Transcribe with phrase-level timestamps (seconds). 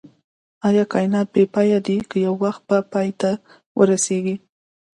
[0.67, 3.31] ايا کائنات بی پایه دی که يو وخت به پای ته
[3.77, 4.35] ورسيږئ